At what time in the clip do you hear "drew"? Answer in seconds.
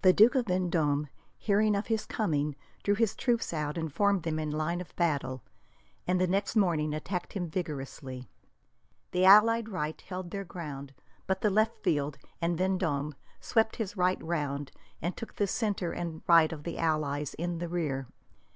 2.82-2.96